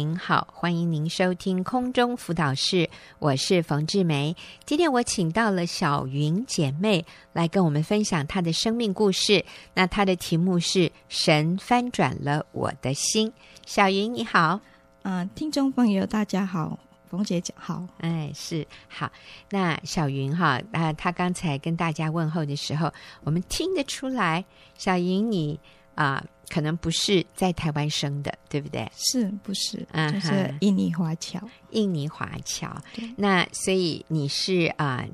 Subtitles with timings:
[0.00, 4.34] 您好，欢迎您收听空中辅导室，我是冯志梅。
[4.64, 9.44] 今天我请到了小云姐妹来跟我们分享她的生命故事。
[9.74, 13.30] 那她的题目是“神翻转了我的心”。
[13.66, 14.58] 小云你好，
[15.02, 16.78] 嗯、呃，听众朋友大家好，
[17.10, 19.12] 冯姐姐好，哎是好。
[19.50, 22.90] 那小云哈，啊、呃，她刚才跟大家问候的时候，
[23.22, 24.42] 我们听得出来，
[24.78, 25.60] 小云你
[25.94, 26.14] 啊。
[26.14, 28.90] 呃可能不是在台湾生的，对不对？
[28.96, 29.86] 是不是？
[29.92, 31.40] 嗯，就是印尼华侨。
[31.70, 32.76] 印尼华侨。
[33.16, 35.08] 那所以你是啊、呃，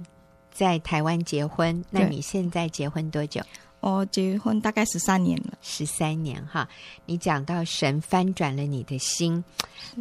[0.50, 1.84] 在台湾结婚？
[1.90, 3.42] 那你现在结婚多久？
[3.80, 5.52] 我结婚大概十三年了。
[5.60, 6.66] 十三年哈，
[7.04, 9.44] 你讲到神翻转了你的心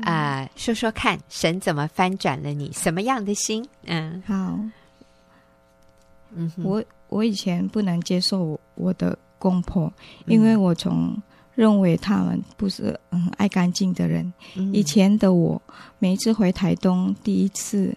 [0.01, 2.71] 啊、呃，说说看，神怎么翻转了你？
[2.71, 3.67] 什么样的心？
[3.83, 4.57] 嗯，好。
[6.31, 9.17] 嗯，我我以前不能接受我的。
[9.45, 9.93] 公婆，
[10.25, 11.15] 因为我从
[11.53, 14.33] 认为他们不是嗯爱干净的人。
[14.55, 15.61] 嗯、以前的我，
[15.99, 17.95] 每一次回台东，第一次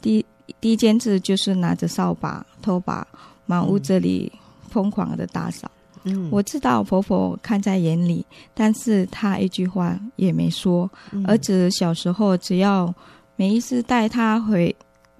[0.00, 0.26] 第
[0.60, 3.06] 第一件事就是拿着扫把、拖把，
[3.46, 4.32] 满屋子里
[4.68, 5.70] 疯狂的打扫。
[6.02, 10.90] 嗯，我知道婆婆看在眼里，但是她一句话也没说。
[11.12, 12.92] 嗯、儿子小时候，只要
[13.36, 14.74] 每一次带他回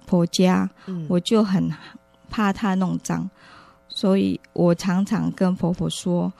[0.05, 1.71] 婆家，嗯、我就很
[2.29, 3.29] 怕他弄脏。
[3.93, 6.31] 所以我常常跟婆婆说，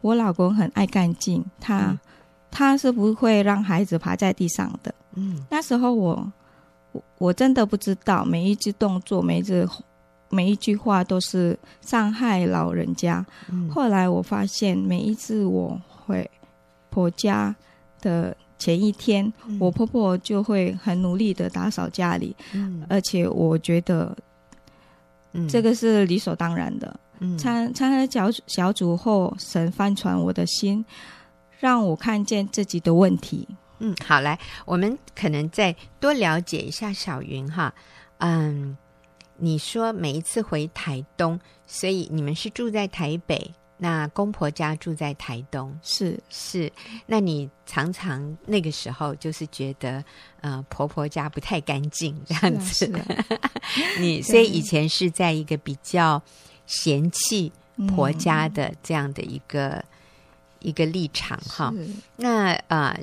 [0.00, 1.98] 我老公很爱干净，他、嗯、
[2.50, 4.92] 他是不会让孩子爬在地上的。
[5.14, 6.32] 嗯，那时候我
[6.92, 9.66] 我我真的不知道，每一只动作，每一只
[10.30, 13.24] 每一句话都是伤害老人家。
[13.48, 16.28] 嗯、后来我发现，每一次我回
[16.90, 17.54] 婆家
[18.02, 24.14] 的前一天，嗯、我婆婆就会很努力的打扫家里，嗯、而且我觉得。
[25.48, 26.98] 这个是理所当然的。
[27.18, 30.84] 嗯，参参加小小组后，神翻转我的心，
[31.58, 33.48] 让我看见自己的问题。
[33.78, 37.72] 嗯，好，来，我们可能再多了解一下小云哈。
[38.18, 38.76] 嗯，
[39.36, 43.52] 你说每一次回台东，所以你们是住在台北。
[43.78, 46.72] 那公婆家住在台东，是是。
[47.04, 50.02] 那你常常那个时候就是觉得，
[50.40, 52.90] 呃，婆婆家不太干净这样子。
[52.96, 53.50] 啊啊、
[54.00, 56.22] 你所以以前是在一个比较
[56.66, 57.52] 嫌弃
[57.88, 59.84] 婆家的这样的一个、嗯、
[60.60, 61.70] 一个立场哈。
[62.16, 63.00] 那啊、呃，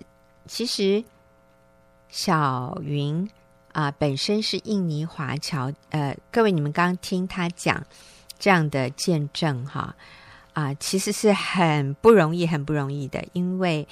[0.47, 1.03] 其实
[2.09, 3.29] 小云
[3.73, 7.85] 啊、呃，本身是印尼华侨，呃，各位你们刚刚听她讲
[8.39, 9.95] 这样的见证哈。
[10.53, 13.87] 啊、呃，其实是很不容易，很不容易的，因为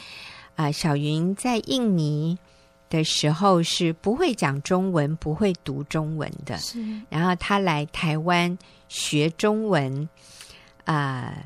[0.56, 2.38] 啊、呃，小云在印尼
[2.90, 6.58] 的时候是不会讲中文，不会读中文的。
[6.58, 6.80] 是，
[7.10, 8.58] 然后他来台湾
[8.88, 10.08] 学中文，
[10.86, 11.44] 啊、呃，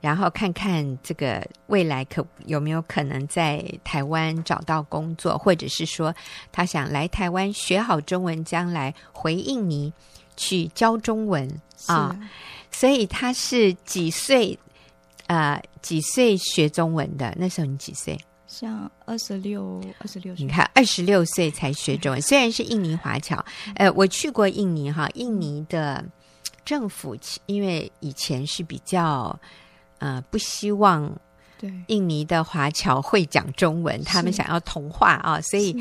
[0.00, 6.14] 然后看看这个未来可有没有可能在台湾找到工作，或者是说
[6.50, 9.92] 他想来台湾学好中文，将来回印尼
[10.36, 11.46] 去教中文
[11.86, 12.18] 啊。
[12.80, 14.58] 所以他是几岁？
[15.26, 17.36] 呃，几岁学中文的？
[17.38, 18.18] 那时候你几岁？
[18.46, 20.46] 像二十六、二十六岁。
[20.46, 23.44] 你看，二十六岁才学中文，虽然是印尼华侨。
[23.74, 26.02] 呃，我去过印尼哈，印尼的
[26.64, 27.14] 政府
[27.44, 29.38] 因为以前是比较
[29.98, 31.14] 呃不希望
[31.58, 35.72] 对印尼的华侨会讲中文，他们想要同化啊，所以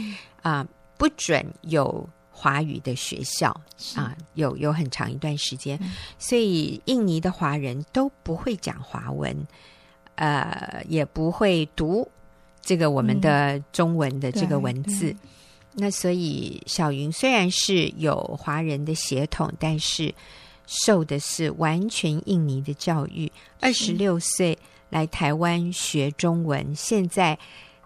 [0.42, 0.68] 啊、呃、
[0.98, 2.10] 不准有。
[2.42, 3.50] 华语的学校
[3.94, 9.36] 啊，有有很长一段时间，嗯、所以印尼的华人都不会讲华文，
[10.16, 12.10] 呃，也不会读
[12.62, 15.10] 这个我们的中文的这个文字。
[15.10, 15.18] 嗯、
[15.74, 20.16] 那所以小云虽然是有华人的血统，但是
[20.66, 23.30] 受的是完全印尼的教育。
[23.60, 24.58] 二十六岁
[24.90, 27.38] 来台湾学中文，现在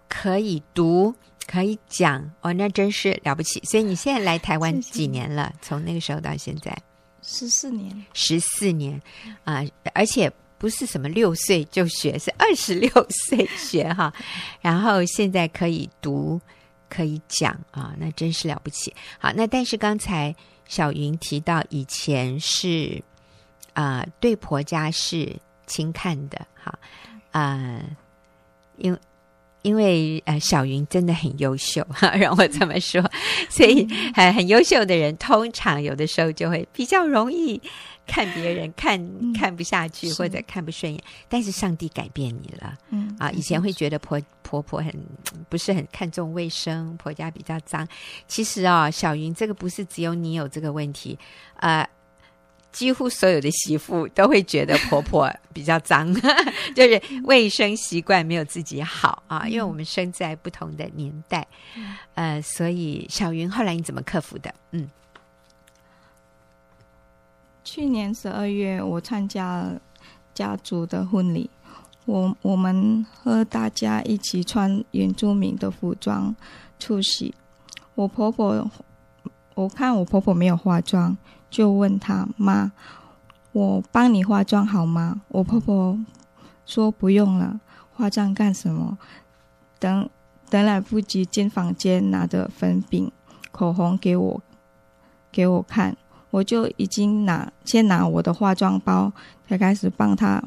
[0.07, 1.15] 可以读。
[1.45, 3.59] 可以讲哦，那真是了不起。
[3.65, 5.53] 所以你现在来台湾几年了？
[5.61, 6.75] 从那个时候到现在，
[7.21, 8.99] 十四年，十四年
[9.43, 9.71] 啊、呃！
[9.93, 14.13] 而且不是什么六岁就学，是二十六岁学哈。
[14.61, 16.39] 然后现在可以读，
[16.89, 18.93] 可以讲啊，那真是了不起。
[19.19, 20.33] 好，那但是刚才
[20.65, 23.03] 小云提到，以前是
[23.73, 25.35] 啊、呃，对婆家是
[25.67, 26.79] 轻看的，哈
[27.31, 27.83] 啊、呃，
[28.77, 28.99] 因为。
[29.63, 33.01] 因为呃，小云真的很优秀，哈， 让我这么说，
[33.49, 37.59] 所以很很优秀的人，通常有的时候就会比较容易
[38.05, 38.99] 看别人看
[39.33, 41.01] 看不下去或者看不顺眼。
[41.27, 44.93] 但是上帝改变你了，嗯啊，以前会觉得婆婆婆很
[45.49, 47.87] 不是很看重卫生，婆家比较脏。
[48.27, 51.17] 其实啊，小云这个不是只有你有这个问题，
[51.55, 51.87] 呃，
[52.73, 56.11] 几乎所有的媳妇都会觉得婆婆比较脏，
[56.75, 59.47] 就是卫生习惯没有自己好啊。
[59.47, 61.47] 因为我们生在不同的年代，
[62.15, 64.53] 呃，所以小云后来你怎么克服的？
[64.71, 64.89] 嗯，
[67.63, 69.79] 去年十二月我参加了
[70.33, 71.47] 家族的婚礼，
[72.05, 76.35] 我我们和大家一起穿原住民的服装
[76.79, 77.33] 出席。
[77.93, 78.67] 我婆婆，
[79.53, 81.15] 我看我婆婆没有化妆。
[81.53, 82.71] 就问他妈
[83.53, 85.95] ：“我帮你化妆好吗？”我婆婆
[86.65, 87.59] 说：“不用了，
[87.95, 88.97] 化妆干什么？
[89.77, 90.09] 等
[90.49, 93.11] 等来不及进房间拿着粉饼、
[93.51, 94.41] 口红给我
[95.31, 95.95] 给我看，
[96.31, 99.13] 我就已经拿先拿我的化妆包，
[99.47, 100.43] 才开始帮她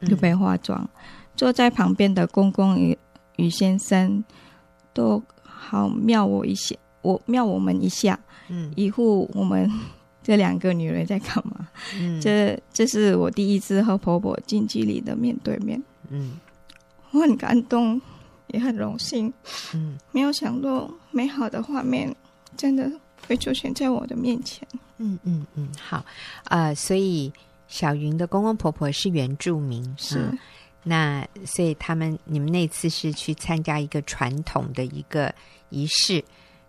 [0.00, 0.80] 准备化妆。
[0.80, 0.88] 嗯、
[1.36, 2.96] 坐在旁边的公公与
[3.36, 4.24] 与先生
[4.94, 8.18] 都好妙我一些，我妙我们一下，
[8.48, 9.70] 嗯，一副我们。”
[10.24, 11.68] 这两个女人在干嘛？
[11.94, 15.80] 嗯，这这是我第一次和婆婆近距离的面对面。
[16.08, 16.40] 嗯，
[17.10, 18.00] 我很感动，
[18.46, 19.30] 也很荣幸。
[19.74, 22.12] 嗯，没有想到美好的画面
[22.56, 22.90] 真的
[23.28, 24.66] 会出现在我的面前。
[24.96, 26.02] 嗯嗯嗯，好，
[26.44, 27.30] 呃，所以
[27.68, 30.38] 小云的公公婆婆是原住民，是、嗯、
[30.84, 35.34] 那，所以他们你们那次是去参加一个传统的一个
[35.68, 36.24] 仪式。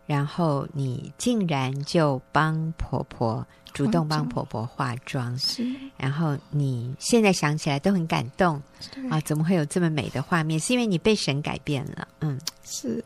[0.06, 5.66] 然后你竟然就帮婆婆主动帮婆婆化妆，是。
[5.98, 8.62] 然后你现在想起来都很感动
[9.10, 9.20] 啊！
[9.22, 10.60] 怎么会有这么美的画面？
[10.60, 13.04] 是因为你被神改变了，嗯，是。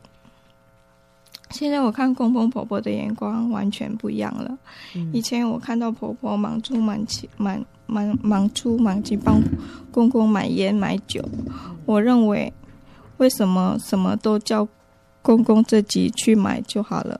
[1.51, 4.57] 现在我看公公婆婆的眼光完全不一样了。
[4.93, 9.41] 嗯、以前我看到婆婆忙出忙进，忙忙忙出忙进帮
[9.91, 11.27] 公公买烟买酒，
[11.85, 12.53] 我认为
[13.17, 14.67] 为什么什么都叫。
[15.21, 17.19] 公公自己去买就好了，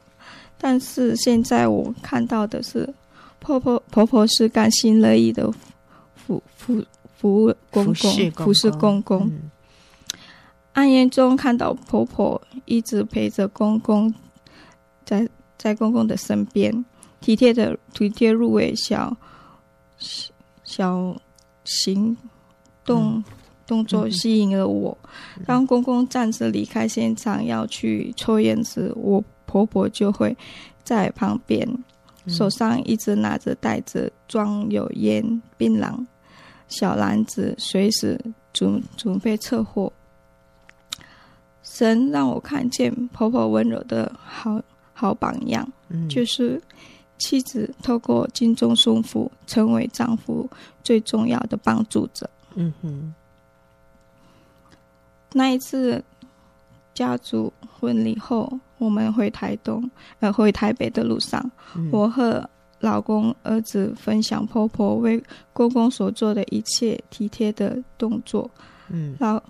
[0.57, 2.91] 但是现在我看到的是，
[3.39, 5.51] 婆婆婆婆是甘心乐意的
[6.15, 6.83] 服服
[7.17, 9.27] 服务公公，服侍公公。
[9.27, 9.51] 嗯、
[10.73, 14.13] 暗夜中看到婆婆一直陪着公公
[15.05, 16.85] 在，在在公公的身边，
[17.19, 19.15] 体贴的体贴入微小
[20.63, 21.15] 小
[21.65, 22.15] 行
[22.85, 23.23] 动。
[23.69, 24.97] 嗯动作吸引了我。
[25.45, 30.35] 当公公暂时离开现场要去抽烟时，我婆婆就会
[30.83, 31.67] 在旁边，
[32.27, 36.03] 手上一直拿着袋子装有烟、槟榔、
[36.67, 38.19] 小篮子，随时
[38.51, 39.93] 准准备撤货。
[41.61, 44.59] 神让我看见婆婆温柔的好
[44.93, 46.59] 好榜样，嗯、就是
[47.19, 50.49] 妻子透过敬重顺服，成为丈夫
[50.83, 52.27] 最重要的帮助者。
[52.55, 53.13] 嗯哼。
[55.33, 56.03] 那一次
[56.93, 59.89] 家族婚礼后，我们回台东，
[60.19, 61.39] 呃，回台北的路上，
[61.75, 62.47] 嗯、我和
[62.79, 65.21] 老公、儿子分享婆婆为
[65.53, 68.49] 公公所做的一切体贴的动作。
[68.89, 69.41] 嗯，老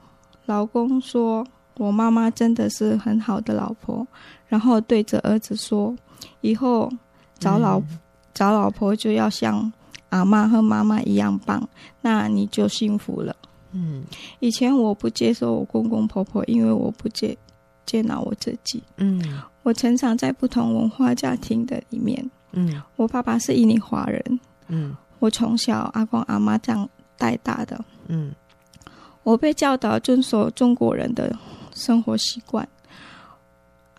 [0.45, 1.45] 老公说
[1.77, 4.05] ：“我妈妈真的是很好的老婆。”
[4.47, 5.95] 然后对着儿子说
[6.41, 6.91] ：“以后
[7.37, 7.99] 找老、嗯、
[8.33, 9.71] 找老婆就要像
[10.09, 11.67] 阿妈和妈妈一样棒，
[12.01, 13.35] 那你就幸福了。”
[13.71, 14.03] 嗯，
[14.39, 17.37] 以前我不接受我公公婆婆，因为我不接
[17.85, 18.81] 接纳我自己。
[18.97, 19.21] 嗯，
[19.63, 22.29] 我成长在不同文化家庭的里面。
[22.51, 24.39] 嗯，我爸爸是印尼华人。
[24.67, 27.79] 嗯，我从小阿公阿妈这样带大的。
[28.07, 28.33] 嗯，
[29.23, 31.35] 我被教导遵守中国人的
[31.73, 32.67] 生活习惯。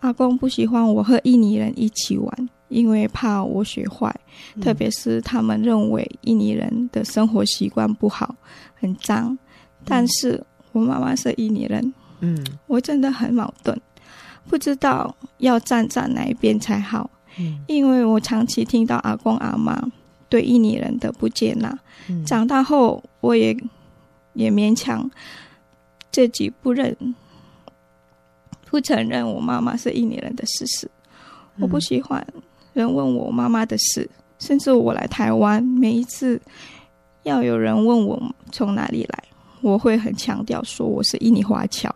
[0.01, 4.13] 阿公不喜欢我和印尼人一起玩，因为怕我学坏。
[4.55, 8.35] 嗯，特别是他们认为印尼人的生活习惯不好，
[8.73, 9.37] 很脏。
[9.85, 13.77] 但是我妈妈是印尼人，嗯，我真的很矛盾，
[14.47, 19.81] 不知道要站在哪一边才好，嗯，因为我长期听到阿公阿妈
[20.29, 23.55] 对印尼人的不接纳，嗯，长大后我也
[24.33, 25.09] 也勉强
[26.11, 26.95] 自己不认
[28.69, 30.89] 不承认我妈妈是印尼人的事实，
[31.59, 32.25] 我不喜欢
[32.73, 34.09] 人问我妈妈的事，
[34.39, 36.41] 甚至我来台湾每一次
[37.23, 39.23] 要有人问我从哪里来。
[39.61, 41.93] 我会很强调说我是印尼华侨，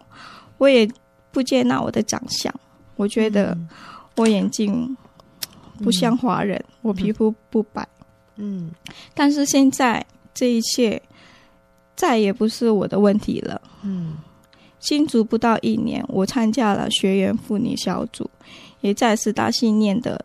[0.57, 0.87] 我也
[1.31, 2.53] 不接纳我的长相。
[2.95, 3.57] 我觉得
[4.15, 4.95] 我眼睛
[5.83, 7.87] 不像华人，嗯、我皮肤不白。
[8.37, 8.71] 嗯，
[9.13, 11.01] 但是现在这一切
[11.95, 13.61] 再也不是我的问题了。
[13.81, 14.15] 嗯，
[14.79, 18.29] 新竹不到一年，我参加了学员妇女小组，
[18.81, 20.23] 也在十大信念的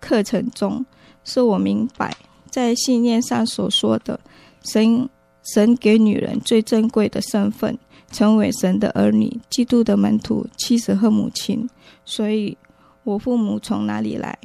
[0.00, 0.84] 课程中，
[1.24, 2.14] 是我明白
[2.50, 4.18] 在信念上所说的
[4.64, 5.08] 神。
[5.52, 7.78] 神给女人最珍贵的身份，
[8.10, 11.68] 成为神的儿女、基督的门徒、妻子和母亲。
[12.04, 12.56] 所以，
[13.02, 14.38] 我父母从哪里来，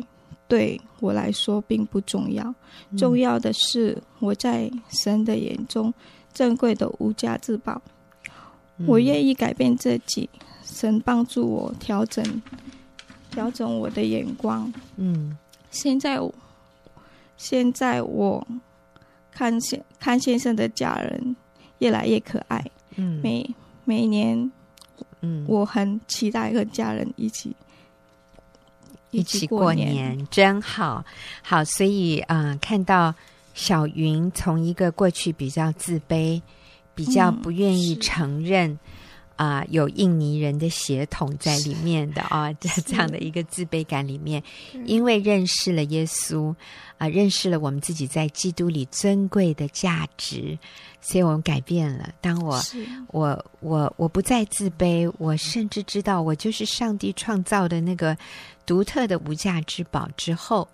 [0.47, 2.53] 对我来说并不重要，
[2.97, 5.93] 重要的是我在神的眼中
[6.33, 7.81] 珍贵的无价之宝。
[8.85, 10.29] 我愿意改变自己，
[10.63, 12.23] 神帮助我调整
[13.31, 14.71] 调整我的眼光。
[14.95, 15.37] 嗯，
[15.69, 16.19] 现在
[17.37, 18.45] 现在我
[19.39, 21.33] 看先看先生的家人
[21.77, 22.61] 越来越可爱。
[22.97, 23.49] 嗯，每
[23.85, 24.51] 每年，
[25.21, 27.55] 嗯，我很期待和家人一起。
[29.11, 31.05] 一起过年真好，
[31.41, 33.15] 好，所以啊、呃，看到
[33.53, 36.41] 小云从一个过去比较自卑、
[36.93, 38.77] 比较不愿意承认
[39.39, 44.43] 啊、有印尼人的血统在里面的啊，这这样的一个自卑感里面，
[44.85, 46.51] 因为认识了耶稣
[46.97, 50.59] 啊、呃，认识了我们自己在基督里尊贵的价值，
[50.99, 52.09] 所以我们改变了。
[52.19, 52.61] 当我
[53.07, 58.17] 我我我不再自卑，我甚至知道我就是上帝创造的那个。
[58.65, 60.67] 独特的无价之宝之后，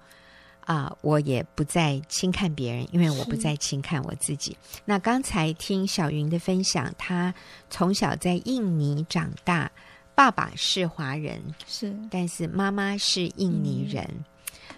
[0.66, 4.58] 啊、呃，我也不再轻看别人，因为我不再轻看我自己。
[4.84, 7.32] 那刚才听小云的分享，她
[7.70, 9.72] 从小在印尼长大，
[10.16, 14.04] 爸爸是华人，是，但是妈妈是印尼人。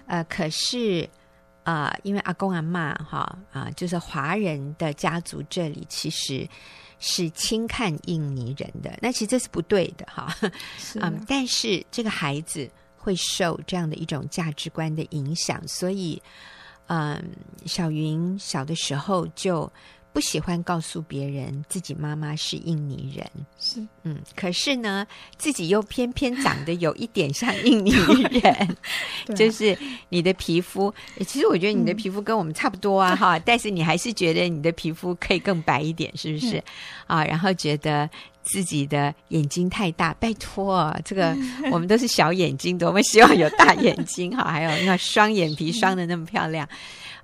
[0.08, 1.10] 嗯、呃，可是
[1.64, 3.20] 啊、呃，因为阿公阿嬷哈
[3.54, 6.46] 啊、呃，就是华人的家族这里其实
[7.00, 10.36] 是轻看印尼人的，那其实这是不对的哈。
[10.96, 12.70] 嗯、呃，但是这个孩子。
[13.08, 16.22] 会受这样的一种价值观的影响，所以，
[16.88, 17.24] 嗯，
[17.66, 19.72] 小云小的时候就
[20.12, 23.26] 不喜欢告诉别人自己妈妈是印尼人，
[23.58, 27.92] 是，嗯，可是呢，自己又偏偏长得有一点像印尼
[28.42, 28.78] 人，
[29.38, 29.78] 就是
[30.10, 30.94] 你的皮肤，
[31.26, 36.62] 其实我觉得你的皮肤跟我们差不多啊，哈，但是你还是觉得你的皮肤可以更白一点，是不是？
[37.06, 38.10] 啊，然后觉得。
[38.48, 41.36] 自己的眼睛太大，拜托，这个
[41.72, 44.44] 我们都是小眼睛的，我们希望有大眼睛哈。
[44.52, 46.68] 还有那双眼皮双的那么漂亮，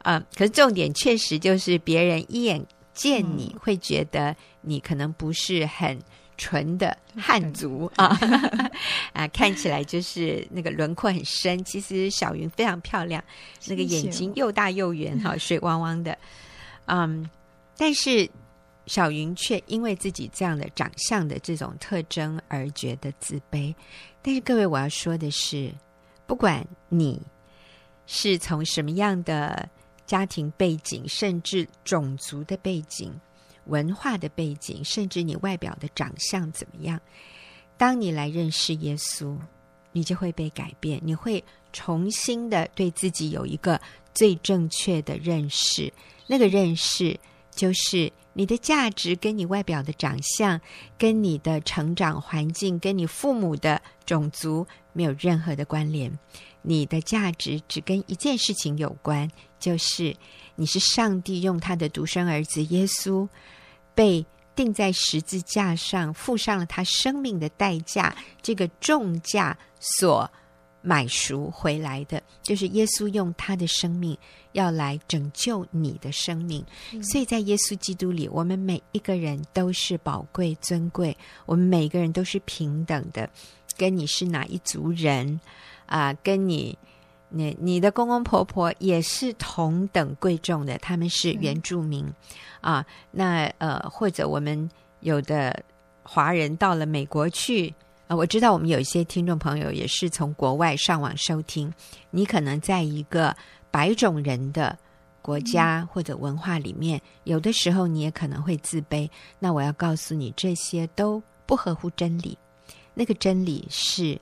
[0.03, 2.63] 嗯、呃，可是重点确实就是别人一眼
[2.93, 5.97] 见你会觉得你可能不是很
[6.37, 8.19] 纯的汉族啊
[9.13, 11.63] 啊，看起来就是那个轮廓很深。
[11.63, 13.23] 其实小云非常漂亮，
[13.67, 16.17] 那个眼睛又大又圆哈，水汪汪的，
[16.85, 17.29] 嗯，
[17.77, 18.29] 但是。
[18.85, 23.73] 小云却因为自己这样的长相的这种特征而觉得自卑。
[24.21, 25.73] 但是各位，我要说的是，
[26.27, 27.21] 不管你
[28.05, 29.69] 是从什么样的
[30.05, 33.13] 家庭背景，甚至种族的背景、
[33.67, 36.99] 文化的背景，甚至你外表的长相怎么样，
[37.77, 39.37] 当你来认识耶稣，
[39.93, 43.79] 你就会被改变，你会重新的对自己有一个
[44.13, 45.91] 最正确的认识。
[46.27, 47.17] 那个认识
[47.49, 48.11] 就是。
[48.33, 50.59] 你的价值跟你外表的长相、
[50.97, 56.11] 跟你的成长环境、跟你父母的种族没有任何的关联。
[56.61, 60.15] 你的价值只跟一件事情有关，就是
[60.55, 63.27] 你是上帝用他的独生儿子耶稣
[63.93, 64.25] 被
[64.55, 70.31] 钉在十字架上，付上了他生命的代价，这个重价所
[70.83, 74.15] 买赎回来的，就是耶稣用他的生命。
[74.53, 76.63] 要来拯救你的生命，
[77.01, 83.27] 所以在耶稣基督里，我们每一个人都是宝贵尊贵，我们每个人都是平等的。
[83.75, 85.39] 跟你是哪一族人
[85.87, 86.13] 啊、呃？
[86.21, 86.77] 跟你，
[87.29, 92.05] 你你的公公婆婆也是同等贵重的，他们是原住民
[92.61, 92.85] 啊。
[93.09, 95.63] 那呃，或者我们有的
[96.03, 97.73] 华人到了美国去啊、
[98.13, 101.73] 呃，我知道我们有一些听众朋友也是从国外上网收听，
[102.11, 103.35] 你可能在一个。
[103.71, 104.77] 白种人的
[105.19, 109.09] 国家或者文化里面，有的时候你也可能会自卑。
[109.39, 112.37] 那我要告诉你，这些都不合乎真理。
[112.93, 114.21] 那个真理是，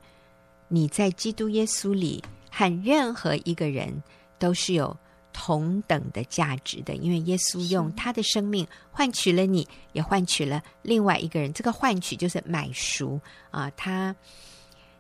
[0.69, 4.01] 你在基督耶稣里和任何一个人
[4.39, 4.95] 都是有
[5.43, 11.51] 同等的价值的，因为耶稣用他的生命换取了你，也换取了另外一个人。
[11.51, 13.19] 这个换取就是买赎
[13.49, 14.15] 啊，他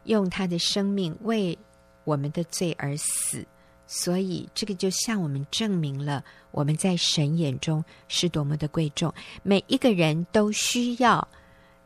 [0.05, 1.55] 用他的生命为
[2.05, 3.45] 我们的罪而死。
[3.85, 9.13] 所以，这个就向我们证明了我们在神眼中是多么的贵重。
[9.43, 11.27] 每一个人都需要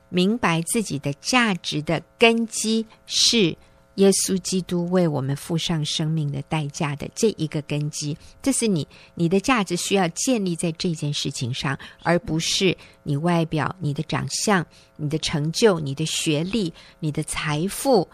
[0.08, 3.58] 明白自己的价值的根基是
[3.96, 8.18] 耶稣基督为我们付上生命的代价的这一个根基。
[8.42, 18.08] 这是你你的价值需要建立在这件事情上，而不是你外表、你的长相、你的成就、你的学历、你的财富。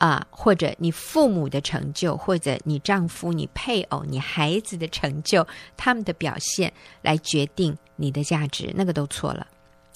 [0.00, 5.46] 啊，或者你父母的成就，或者你丈夫、你配偶、你孩子的成就，
[5.76, 6.72] 他们的表现
[7.02, 9.46] 来决定你的价值，那个都错了。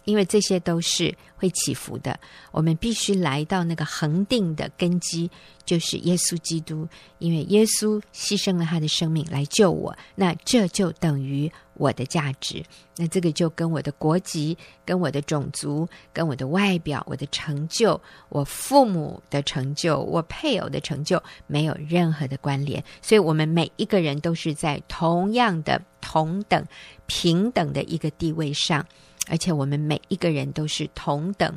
[0.05, 2.19] 因为这些都是会起伏的，
[2.53, 5.31] 我们必须来到那个恒定的根基，
[5.65, 6.87] 就是耶稣基督。
[7.19, 12.63] 因为耶稣牺牲了他的生命来救我，那这就等于我的价值。
[12.97, 22.83] 那这个就跟我的国籍、跟我的种族、跟我的外表、我的成就、我父母的成就、我配偶的成就没有任何的关联。
[23.01, 26.65] 所以，我们每一个人都是在同样的、同等、
[27.07, 28.85] 平等的一个地位上。
[29.29, 31.57] 而且我们每一个人都是同等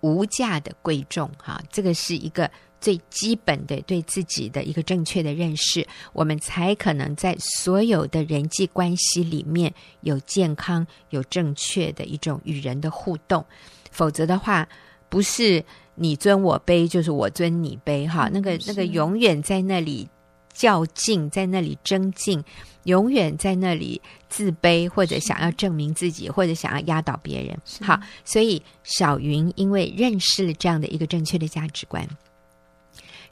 [0.00, 9.72] 无价的贵重，哈，这个是一个最基本的对自己的一个正确的认识，我们才可能在所有的人际关系里面
[10.02, 13.44] 有健康、有正确的一种与人的互动。
[13.90, 14.68] 否则的话，
[15.08, 20.06] 不是你尊我卑，就是我尊你卑，哈，那个那个永远在那里
[20.52, 22.44] 较劲，在那里争竞。
[22.86, 27.56] 永远在那里自卑，或者想要证明自己，或者想要压倒别人。
[27.80, 32.06] 好，所以小云因为认识了这样的一个正确的价值观，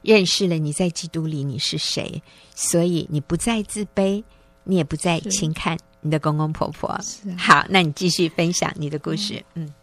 [0.01, 2.21] 认识了你在基督里你是谁，
[2.53, 4.21] 所以你不再自卑，
[4.65, 6.99] 你也不再轻看你的公公婆婆。
[7.01, 7.35] 是啊。
[7.37, 9.41] 好，那你继续分享你的故事。
[9.53, 9.73] 嗯，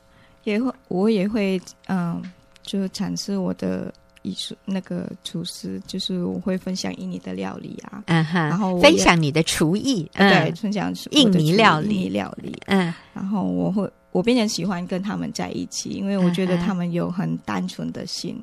[0.44, 2.22] 也会，我也会，嗯，
[2.62, 3.92] 就阐释我的。
[4.22, 18.36] 艺术那个厨师，就是我会分享印尼的料理啊，嗯哼，然后分享你的厨艺，嗯、对，分享印尼料理，印尼料理，嗯，然后我会，我变成喜欢跟他们在一起，因为我觉得他们有很单纯的心，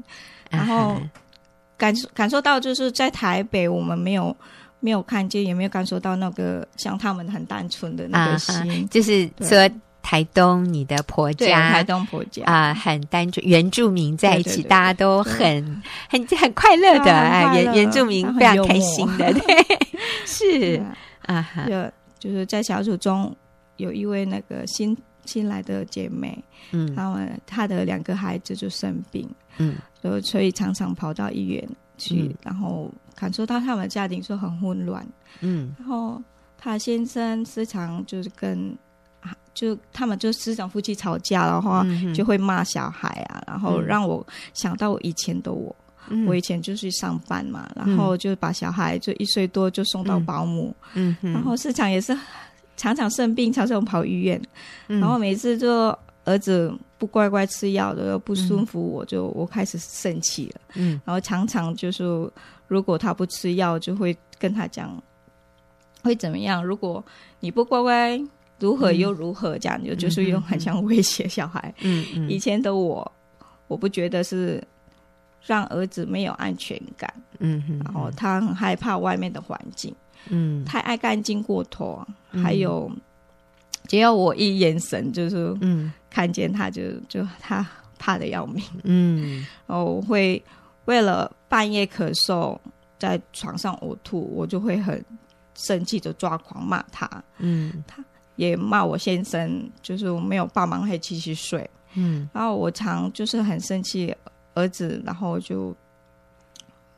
[0.52, 1.00] 嗯、然后
[1.78, 4.36] 感受感受到就是在台北，我们没有
[4.80, 9.70] 没有看见，也没有感受到那个像他们很单纯的那个心，嗯、就是说。
[10.02, 12.44] 台东，你的婆家，台东婆家。
[12.46, 19.44] 啊、呃，很单纯，原住民在一起，对对对，大家都很很很快乐的啊，原原住民非常开心的， 对，
[20.26, 20.82] 是
[21.26, 23.36] 啊，就就是在小组中
[23.78, 26.42] 有一位那个新新来的姐妹，
[26.72, 35.06] 嗯，然后她的两个孩子就生病，嗯，所所以常常跑到医院去，嗯、然后感受到他们家庭说很混乱，
[35.42, 36.20] 嗯，然后
[36.58, 38.76] 她先生时常就是跟。
[39.54, 45.76] 就他们就师长夫妻吵架的话，就会骂小孩啊，然后让我想到我以前的我，
[46.08, 52.18] 嗯、我以前就去上班嘛，然后就把小孩就一岁多就送到保姆，嗯，然后市场也是
[52.78, 54.42] 常常生病，常常跑医院，
[54.88, 62.04] 然后每次就儿子不乖乖吃药的不舒服，我就我开始生气了，嗯，然后常常就是
[62.68, 64.96] 如果他不吃药，就会跟他讲
[66.02, 67.04] 会怎么样，如果
[67.42, 68.22] 你不乖乖。
[68.60, 69.58] 如何又如何？
[69.58, 71.74] 这样就就是用很像威胁小孩。
[71.82, 72.30] 嗯嗯。
[72.30, 73.10] 以前的我，
[73.68, 74.62] 我不觉得是
[75.46, 77.12] 让儿子没有安全感。
[77.40, 77.80] 嗯哼。
[77.86, 79.96] 然后他很害怕外面的环境。
[80.28, 80.66] 嗯。
[80.66, 82.06] 太爱干净过头，
[82.44, 82.92] 还有
[83.88, 87.66] 只要我一眼神，就是嗯，看见他就就他
[87.98, 88.64] 怕的要命。
[88.84, 89.46] 嗯。
[89.66, 90.44] 然后我会
[90.86, 92.60] 为了半夜咳嗽
[92.98, 95.04] 在床上呕吐，我就会很
[95.56, 97.10] 生气，就抓狂骂他。
[97.38, 97.82] 嗯。
[97.88, 98.04] 他。
[98.40, 101.70] 也骂我先生，就是我没有帮忙，还继续睡。
[101.96, 104.16] 嗯，然后我常就是很生气，
[104.54, 105.76] 儿子，然后就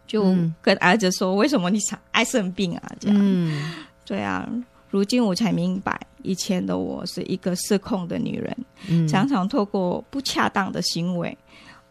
[0.06, 3.74] 就跟儿子说：“为什么你常爱生病啊？”这样，嗯，
[4.06, 4.48] 对啊。
[4.92, 11.36] 如今我才明白，以前的我是一个失控的女人，嗯，常常透过不恰当的行为，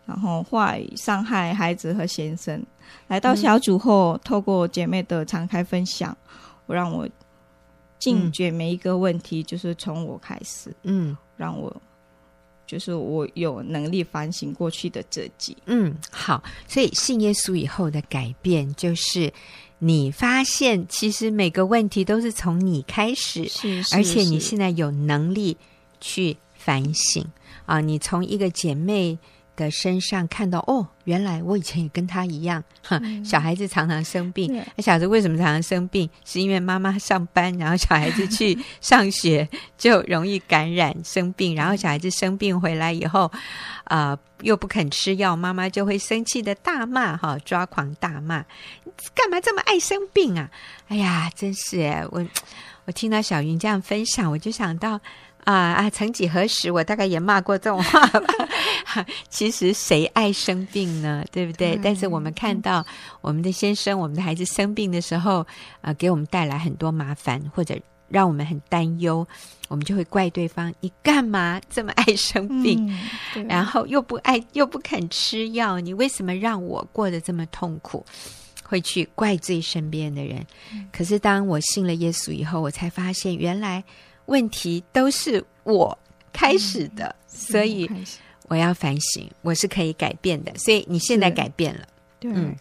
[0.07, 2.65] 然后坏伤害孩子和先生。
[3.09, 6.17] 来到小组后，嗯，透过姐妹的敞开分享，
[6.67, 7.09] 我让我。
[8.01, 11.71] 解决每一个问题，就是从我开始，嗯，让我
[12.67, 19.33] 就是我有能力反省过去的自己，嗯，好，所以信耶稣以后的改变，就是
[19.79, 24.41] 你发现其实每个问题都是从你开始，是，是，而且你。
[24.41, 25.57] 现在有能力
[26.01, 27.25] 去反省。
[27.67, 29.17] 啊，你从一个姐妹。
[29.61, 34.51] 的身上看到哦，原来我以前也跟他一样， 哈，小孩子常常生病。
[34.75, 36.09] 那小孩子为什么常常生病？
[36.25, 39.47] 是因为妈妈上班， 然后小孩子去上学
[39.77, 43.31] 就容易感染生病，然后小孩子生病回来以后，
[43.85, 48.45] 啊、呃，又不肯吃药，妈妈就会生气的大骂，哈，抓狂大骂，
[49.15, 50.51] 干嘛这么爱生病啊？
[50.89, 52.27] 哎呀，真是哎，我
[52.87, 54.99] 我听到小云这样分享，我就想到。
[55.45, 55.91] 啊啊！
[55.91, 58.21] 曾几何时，我大概也骂过这种话吧。
[59.29, 61.25] 其实谁爱生病呢？
[61.33, 61.79] 对不对？
[61.83, 62.85] 但是我们看到
[63.21, 65.47] 我们的先生、我们的孩子生病的时候，
[65.81, 69.27] 啊，给我们带来很多麻烦，或者让我们很担忧，
[69.69, 72.93] 我们就会怪对方：你干嘛这么爱生病？
[73.35, 78.05] 嗯、然后又不爱，又不肯吃药，你为什么让我过得这么痛苦？
[78.63, 80.47] 会去怪罪身边的人。
[80.93, 83.83] 可是当我信了耶稣以后，我才发现原来。
[84.31, 85.99] 问题都是我
[86.33, 87.91] 开始的，嗯、所以
[88.47, 90.53] 我要反省，我是可以改变的。
[90.57, 91.87] 所以你现在改变了，
[92.21, 92.31] 对。
[92.33, 92.57] 嗯、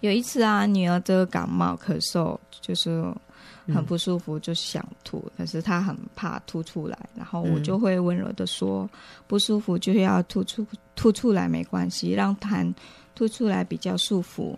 [0.00, 3.12] 有一次啊，女儿这个感冒咳嗽，就是
[3.74, 12.72] 很不舒服，就是想吐，嗯、可是她很怕吐出来，然后我就会温柔的说：“嗯、不舒服就要吐出吐出来没关系，让痰
[13.16, 14.56] 吐出来比较舒服。”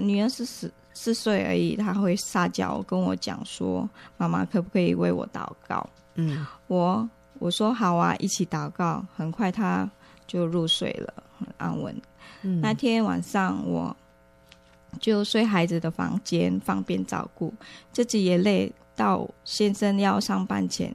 [0.00, 7.08] 女儿是四四岁而已，他会撒娇跟我讲说：“妈妈可不可以为我祷告？”嗯，我
[7.38, 9.06] 我说好啊，一起祷告。
[9.14, 9.88] 很快他
[10.26, 11.94] 就入睡了，很安稳。
[12.42, 13.96] 嗯，那天晚上我
[15.00, 17.54] 就睡孩子的房间，方便照顾，
[17.92, 20.92] 自己也累到先生要上班前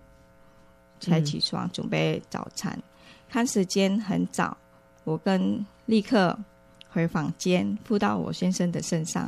[1.00, 2.74] 才起床准备早餐。
[2.76, 2.84] 嗯，
[3.30, 4.58] 看时间很早，
[5.06, 6.38] 我跟立刻。
[6.96, 9.28] 回房间，扑到我先生的身上，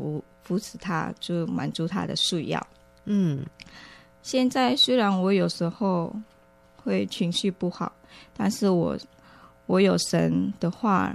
[0.00, 2.66] 扶扶持他，就满足他的需要。
[3.04, 3.44] 嗯，
[4.22, 6.14] 现在虽然我有时候
[6.76, 7.92] 会情绪不好，
[8.34, 8.98] 但是我
[9.66, 11.14] 我有神的话，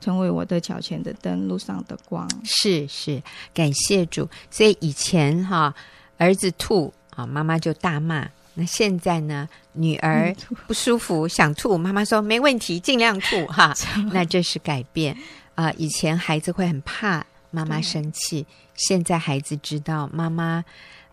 [0.00, 2.26] 成为我的脚前的灯，路上的光。
[2.44, 4.26] 是是，感谢主。
[4.50, 5.74] 所以以前哈，
[6.16, 8.26] 儿子吐啊，妈妈就大骂。
[8.54, 9.48] 那现在呢？
[9.72, 10.34] 女儿
[10.66, 13.74] 不舒服想吐，妈妈说没问题，尽量吐哈。
[14.12, 15.16] 那这是改变
[15.54, 15.74] 啊、呃！
[15.78, 20.64] 以前孩子会很怕妈妈生气，现在孩子知道妈妈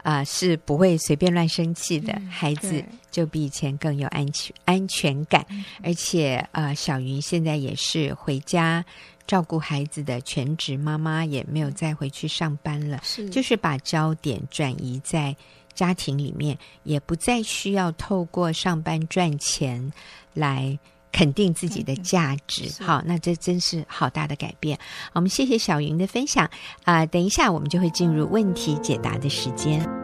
[0.01, 5.45] 啊、呃、是不会随便乱生气的，孩子就比以前更有安全安全感。
[5.83, 8.83] 而且啊、呃，小云现在也是回家
[9.27, 13.29] 照顾孩子的全职妈妈，也没有再回去上班了，是。
[13.29, 15.35] 就是把焦点转移在。
[15.75, 19.93] 家庭里面也不再需要透过上班赚钱
[20.33, 20.77] 来
[21.11, 24.77] 肯定自己的价值，嗯、好，那这真是好大的改变。
[25.13, 26.45] 我们谢谢小云的分享
[26.83, 29.98] 啊、呃，等一下我们就会进入问题解答的时间。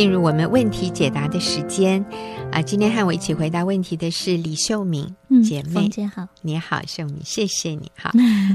[0.00, 2.02] 进入我们问题解答的时间。
[2.50, 2.62] 啊！
[2.62, 5.04] 今天和我一起回答问题的是李秀敏
[5.44, 8.10] 姐妹，姐、嗯、好，你好，秀敏，谢谢你，好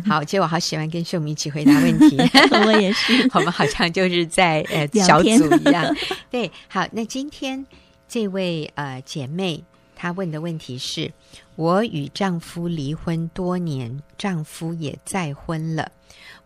[0.07, 2.17] 好，其实我好喜欢跟秀敏一起回答问题，
[2.65, 5.95] 我也是， 我们好像就是在呃小组一样，
[6.31, 7.63] 对，好，那今天
[8.09, 9.63] 这位呃姐妹
[9.95, 11.13] 她问的问题是：
[11.57, 15.91] 我与丈夫离婚多年，丈夫也再婚了，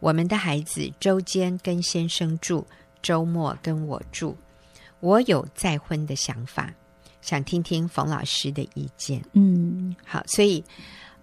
[0.01, 2.65] 我们的孩子周间跟先生住，
[3.01, 4.35] 周末跟我住。
[5.01, 6.73] 我有再婚的想法，
[7.21, 9.21] 想听听冯老师的意见。
[9.33, 10.63] 嗯，好，所以，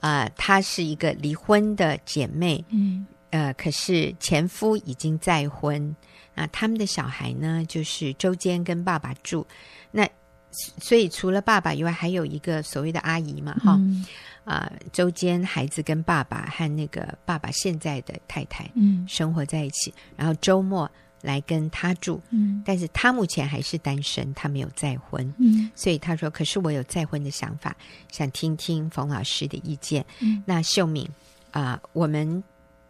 [0.00, 2.64] 呃，她是一个离婚的姐妹。
[2.70, 5.94] 嗯，呃，可是前夫已经再婚，
[6.34, 9.46] 那他们的小孩呢，就是周间跟爸爸住。
[9.90, 10.08] 那
[10.50, 14.06] 所以除了爸爸以外，还有一个所谓的阿姨嘛，哈、嗯，
[14.44, 20.90] 啊、呃，周间孩子跟爸爸和那个爸爸现在的太太，嗯，生活在一起，然后周末。
[21.22, 27.74] 来跟他住，嗯，但是他目前还是单身，他没有再婚，嗯，所以他说：“可是我有再婚的想法，
[28.12, 31.08] 想听听冯老师的意见。”嗯，那秀敏
[31.50, 32.42] 啊、呃，我们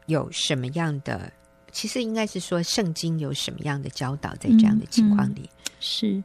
[0.07, 1.33] 有什么样的？
[1.73, 5.43] 其实应该是说，圣经有什么样的教导在这样的情况里？
[5.43, 6.25] 嗯嗯、是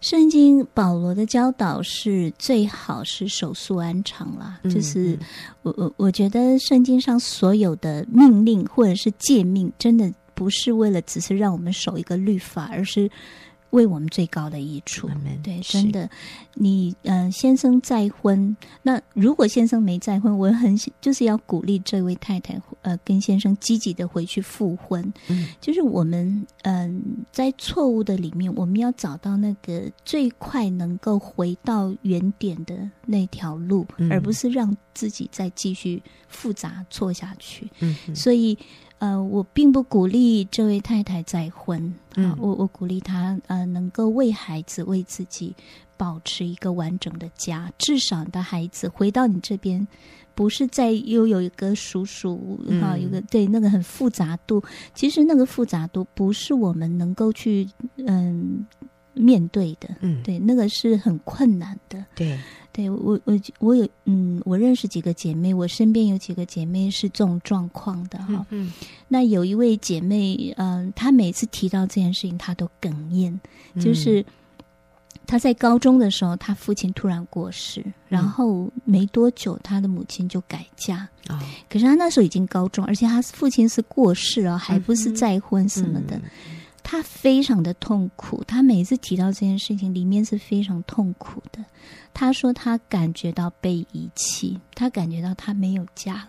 [0.00, 5.18] 圣经保罗的教导是最好是手速安常啦，嗯、就是
[5.62, 10.12] 我我我觉得圣经上所有的命令或者是诫命，真的。
[10.40, 13.10] 不是为了只是让我们守一个律法，而是
[13.72, 15.06] 为我们最高的益处。
[15.42, 16.08] 对，真的，
[16.54, 25.12] 你嗯、呃，先生再婚，那如果先生没再婚，我很就是要鼓励这位太太，呃，跟先生积极的回去复婚。
[25.28, 26.26] 嗯，就是我们
[26.62, 37.70] 嗯、呃，在错误的里面，我们要找到那个最快能够回到原点的那条路，嗯、而不是让自己再继续复杂错下去。
[37.80, 38.56] 嗯，所以。
[39.00, 41.82] 呃，我并不鼓励这位太太再婚。
[42.10, 45.54] 啊、嗯，我我鼓励她，呃，能够为孩子、为自己
[45.96, 47.72] 保持一个完整的家。
[47.78, 49.86] 至少你的孩子回到你这边，
[50.34, 54.62] 不是再又有一个叔叔，哈、嗯，有个对那个很复杂度。
[54.94, 58.66] 其实那个复杂度不是我们能够去嗯
[59.14, 59.88] 面对的。
[60.00, 62.04] 嗯，对，那个是很困难的。
[62.14, 62.38] 对。
[62.80, 68.46] 对我，我我有嗯，我认识几个姐妹，我身边有几个姐妹是这种状况的哈。
[68.48, 68.72] 嗯，嗯，
[69.06, 73.38] 那有一位姐妹，嗯、呃，她每次提到这件事情，她都哽咽。
[73.78, 74.24] 就是
[75.26, 81.06] 她在高中的时候，她父亲突然过世，嗯、然后没多久，她的母亲就改嫁。
[81.28, 81.38] 哦，
[81.68, 86.16] 可是她那时候已经高中，而且她父亲是过世啊，还不是再婚什么的。
[86.16, 86.56] 嗯嗯
[86.90, 88.42] 他非常的痛苦。
[88.48, 91.64] 他每次提到这件事情，里面是非常痛苦的。
[92.12, 96.28] 他说他感觉到被遗弃，他感觉到他没有家了。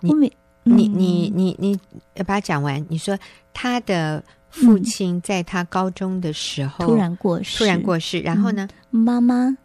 [0.00, 0.32] 你我每
[0.64, 1.78] 你你你你
[2.14, 2.84] 要把它讲完。
[2.88, 3.16] 你说
[3.54, 9.56] 他的父亲在他高中的时候、嗯、突然过世，突然过世，然后呢，嗯、妈妈。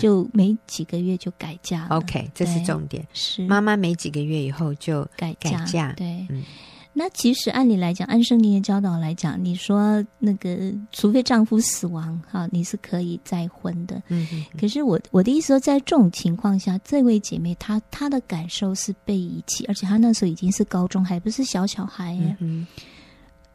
[0.00, 1.96] 就没几个月就改嫁了。
[1.96, 3.04] OK，这是重点。
[3.12, 5.92] 是妈妈没几个月以后就改改嫁。
[5.94, 6.44] 对，嗯。
[6.92, 14.02] 那其实按理来讲，按圣经的教导来讲，你说那个，除非丈夫死亡，哈，你是可以再婚的。
[14.08, 14.26] 嗯。
[14.60, 22.36] 可是我我的意思说，在这种情况下，这位姐妹她她的感受是被遗弃，而且她那时候已经是高中，还不是小小孩耶。
[22.40, 22.66] 嗯。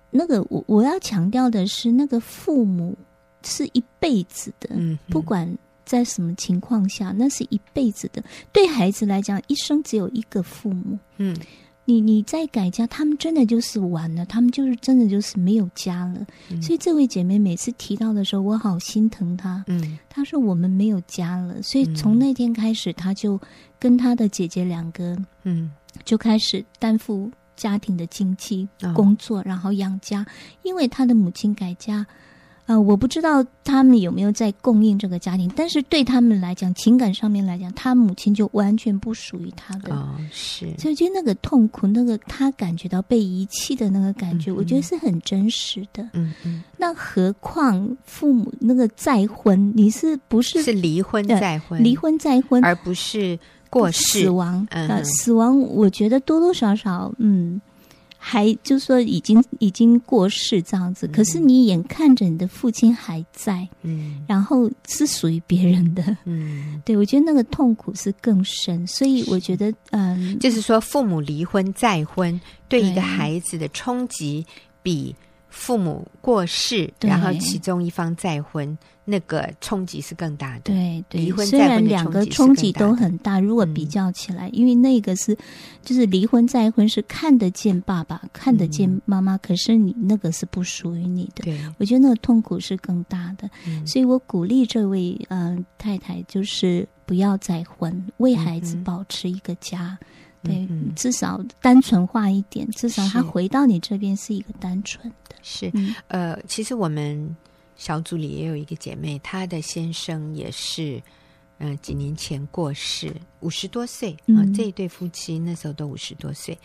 [0.09, 2.97] 那个我我要强调的是，那个父母
[3.43, 5.57] 是一辈子的，嗯，不管。
[5.85, 8.21] 在什么情况下，那是一辈子的。
[8.51, 10.99] 对孩子来讲，一生只有一个父母。
[11.15, 11.33] 嗯，
[11.89, 16.27] 你你再改嫁，他们真的就是完了，他们就是真的就是没有家了。
[16.51, 19.63] 嗯，所以这位姐妹每次提到的时候，我好心疼她。
[19.67, 23.39] 嗯，她说我们没有家了，所以从那天开始，她就
[23.79, 25.71] 跟她的姐姐两个，嗯，
[26.03, 30.25] 就开始担负家庭的经济哦，工作，然后养家。
[30.63, 32.05] 因为她的母亲改嫁。
[32.67, 39.95] 呃，我不知道他们有没有在供应这个家庭，但是对他们来讲，情感上面来讲，他母亲就完全不属于他的。
[39.95, 40.67] 哦，是。
[40.77, 46.03] 所以，就那个痛苦，那个他感觉到被遗弃的那个感觉，嗯、我觉得是很真实的。
[46.11, 46.61] 嗯嗯。
[46.77, 51.81] 那何况父母那个再婚，你是不是是离婚再婚？
[51.81, 54.67] 离婚再婚，而不是过世死亡。
[54.71, 57.61] 嗯、呃，死亡，我觉得多多少少，嗯。
[58.29, 72.37] 还就是说已经已经过世这样子，嗯，可是你眼看着你的父亲还在，嗯，然后是属于别人的，嗯， 对，我觉得那个痛苦是更深，所以我觉得，嗯，就是说父母离婚再婚
[72.67, 74.45] 对一个孩子的冲击
[74.83, 75.15] 比
[75.57, 78.77] 父母过世，然后其中一方再婚。
[79.09, 81.21] 那个冲击是更大的，对对。
[81.21, 85.33] 离婚虽然两个冲击都很大，如果比较起来，嗯、因为那个是
[85.81, 91.45] 就是离婚再婚是看得见爸爸，嗯、看得见妈妈，可是你那个是不属于你的。
[91.45, 99.97] 对，我觉得那个痛苦是更大的，嗯、所以我鼓励这位嗯、呃、太太，就是不要再婚，为孩子保持一个家。
[100.41, 105.26] 嗯、对、嗯，至少单纯化一点，至少他回到你这边是一个单纯的。
[105.47, 107.35] 是，嗯、呃，其实我们。
[107.79, 110.99] 小组里也有一个姐妹，她的先生也是，
[111.59, 114.45] 嗯、呃，几年前过世，五十多岁啊、呃。
[114.51, 116.57] 这一对夫妻那时候都五十多岁，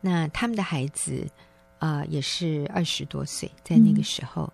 [0.00, 1.26] 那他们的孩子
[1.80, 4.52] 啊、呃、也是二十多岁，在那个时候，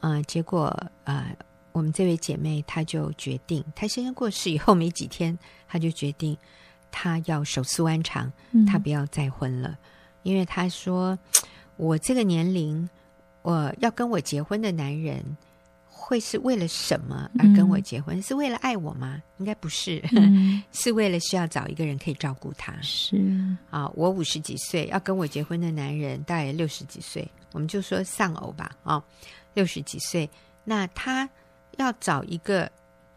[0.00, 0.64] 啊、结果
[1.04, 1.36] 啊、呃，
[1.72, 6.34] 我们这位姐妹她就决定，她先生过世以后没几天，她就决定
[6.90, 8.32] 她要手速安长，
[8.66, 9.78] 她不要再婚了，嗯、
[10.22, 11.18] 因为她说，
[11.78, 12.86] 我这个年龄。
[13.42, 15.24] 我要跟我结婚的男人，
[15.86, 18.18] 会是为了什么而跟我结婚？
[18.18, 19.22] 嗯、是为了爱我吗？
[19.38, 22.74] 应该不是，嗯、 是为了需要找一个人可以照顾他。
[22.82, 23.16] 是
[23.70, 28.70] 啊，我五十几岁要跟我结婚的男人大概六十几岁，我们就说丧偶吧。
[28.82, 29.02] 啊，
[29.54, 30.28] 六十几岁，
[30.64, 31.26] 那他
[31.78, 32.70] 要找一个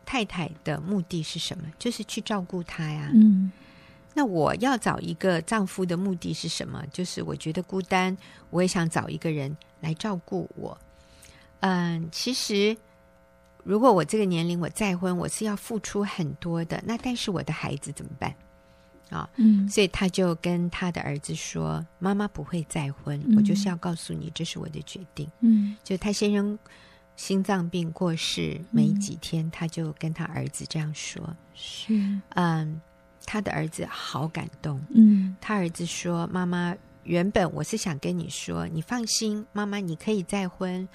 [0.06, 1.66] 太太的目的是什么？
[1.78, 3.12] 就是去照顾他呀。
[3.14, 3.52] 嗯。
[4.14, 6.84] 那我要找一个丈夫的目的是什么？
[6.92, 8.16] 就是我觉得孤单，
[8.50, 10.78] 我也想找一个人来照顾我。
[11.62, 12.76] 嗯，其实
[13.64, 16.84] 如果我这个年龄我再婚，我是要付出很多的。
[16.86, 18.36] 那但是我的孩子怎么办？
[19.10, 26.58] 啊，嗯，所以他就跟他的儿子说：“妈妈不会再婚，嗯，我就是要告诉你，这是我的决定。”嗯，就他先生
[27.16, 31.94] 心脏病过世没几天，他就跟他儿子这样说：“是，
[32.36, 32.82] 嗯。”
[33.32, 40.86] 他的儿子好感动，嗯，他儿子说：“妈妈，原本我是想跟你说，你放心，妈妈你可以再婚，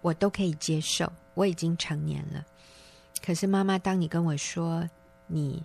[0.00, 2.44] 我都可以接受，我已经成年了。
[3.24, 4.84] 可是妈妈，当你跟我说
[5.28, 5.62] 你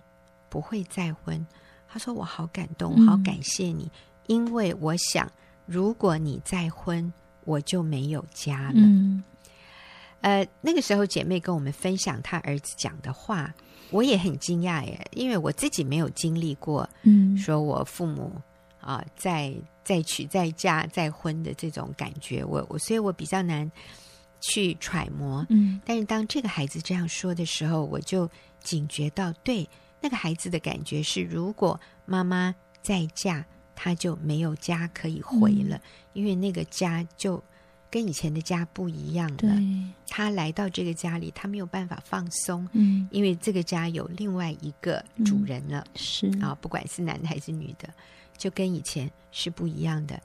[0.48, 1.44] 不会再婚，
[1.88, 3.90] 他说我好感动，我好感谢你，嗯，
[4.28, 5.28] 因为我想，
[5.66, 7.12] 如果你再婚，
[7.44, 8.74] 我就没有家了。
[8.76, 9.24] 嗯，
[10.20, 13.52] 呃，那个时候姐妹跟我们分享她儿子讲的话。”
[13.92, 18.32] 我也很惊讶耶，因为我自己没有经历过，嗯，说我父母
[18.80, 23.70] 啊再再娶再嫁再婚的这种感觉，我我所以我比较难
[24.40, 28.28] 去揣摩，嗯，但是当这个孩子这样说的时候，我就
[28.60, 29.68] 警觉到，对
[30.00, 33.44] 那个孩子的感觉是，如果妈妈再嫁，
[33.76, 35.82] 他就没有家可以回了，嗯，
[36.14, 37.42] 因为那个家就。
[37.92, 39.54] 跟以前的家不一样了。
[40.08, 46.26] 他来到这个家里，他没有办法放松，嗯，因为这个家有另外一个主人了，嗯、是。
[46.40, 47.88] 啊，不管是男的还是女的，
[48.38, 50.18] 就跟以前是不一样的。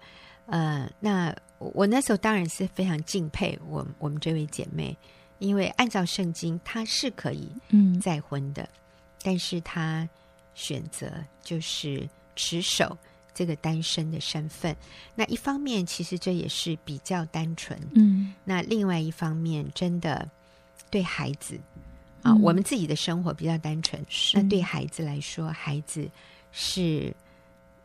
[0.45, 4.97] 呃，那我那时候当然是非常敬佩我我们这位姐妹，
[5.39, 7.99] 因为按照圣经，她是可以嗯。
[7.99, 8.69] 再婚的，嗯、
[9.23, 10.08] 但是她
[10.53, 11.12] 选择
[11.43, 12.97] 就是持守
[13.38, 14.76] 这个单身的身份。
[15.13, 18.34] 那一方面，其实这也是比较单纯，嗯。
[18.43, 20.28] 那另外一方面，真的
[20.89, 21.60] 对孩子
[22.23, 26.10] 啊，我们自己的生活比较单纯，是那对孩子来说，孩子
[26.52, 27.13] 是。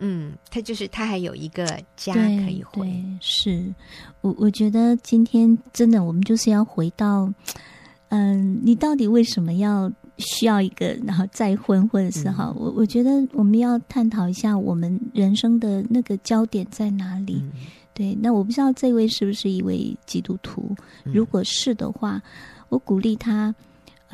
[0.04, 2.92] 嗯，他就是他还有一个家可以回。
[3.20, 3.72] 是
[4.20, 7.32] 我我觉得今天真的，我们就是要回到，
[8.08, 12.52] 嗯，你到底为什么要需要一个然后再婚，或者是哈？
[12.56, 17.40] 我、嗯、我觉得我们要探讨一下我们人生的那个焦点在哪里。
[17.42, 17.52] 嗯、
[17.94, 20.74] 对，那我不知道这位是不是一位基督徒？
[21.04, 22.22] 如果是的话，
[22.68, 23.54] 我鼓励他。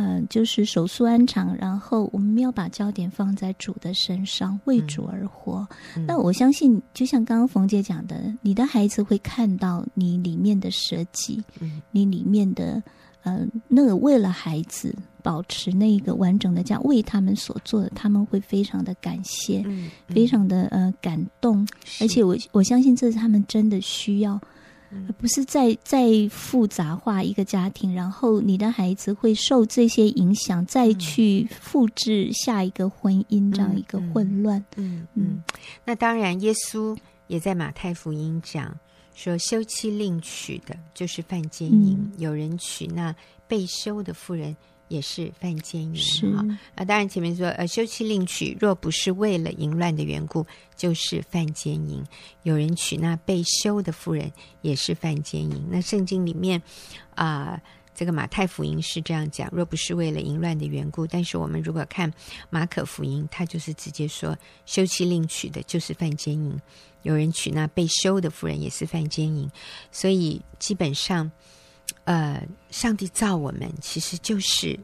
[0.00, 5.66] 嗯、呃，就是守素安常，然后我们要把焦点放在主的身上，为主而活。
[5.96, 12.80] 嗯、那我相信，就像刚刚冯姐讲的，你的孩子会看到你里面的舍己，嗯、你里面的
[13.24, 14.94] 呃那个为了孩子
[15.28, 21.68] 保持那一个完整的家，为他们所做的，他们会非常的感谢，嗯嗯、非常的呃感动，
[22.00, 24.40] 而且我我相信这是他们真的需要。
[24.90, 34.58] 而不是再再复杂化一个家庭，然后你的孩子会受这些影响，再去复制下一个婚姻，这样一个混乱。
[34.76, 35.42] 嗯嗯，嗯，嗯，
[35.84, 38.74] 那当然，耶稣也在马太福音讲
[39.14, 43.14] 说，休妻另娶的，就是犯奸淫；嗯、有人娶那
[43.46, 44.56] 被休的妇人。
[44.88, 46.36] 也是犯奸淫
[46.74, 46.84] 啊！
[46.84, 50.46] 当然前面说呃，休妻另娶，若不是为了淫乱的缘故，
[50.76, 52.02] 就是犯奸淫。
[52.42, 55.64] 有人娶那被休的妇人，也是犯奸淫。
[55.70, 56.60] 那圣经里面
[57.14, 57.62] 啊、呃，
[57.94, 61.06] 这个马太福音是这样讲，若不是为了淫乱的缘故。
[61.06, 62.12] 但是我们如果看
[62.48, 66.58] 马可福音，他就是直接说，休妻另娶的，就是犯奸淫。
[67.02, 69.50] 有人娶那被休的妇人，也是犯奸淫。
[69.92, 71.30] 所以基本上。
[72.04, 74.78] 呃，上帝造我们其实就是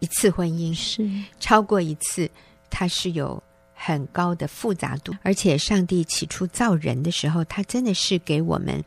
[0.00, 2.28] 一次婚姻，是超过一次，
[2.68, 3.40] 它是有
[3.72, 5.14] 很高的复杂度。
[5.22, 8.82] 而且，上帝起初造人的时候，他真的是给我们，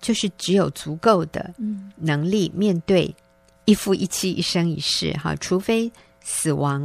[0.00, 1.52] 就是只有足够的
[1.96, 3.14] 能力面对
[3.66, 5.12] 一夫一妻、一生一世。
[5.12, 6.82] 哈，除非死亡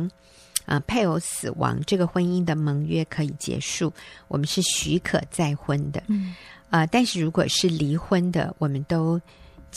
[0.66, 3.94] 啊、呃，配偶死亡，这个婚姻的盟约可以结束，
[4.28, 6.04] 我们是许可再婚的。
[6.08, 6.36] 嗯，
[6.70, 9.22] 啊、呃，但是如果是离婚的，我们都。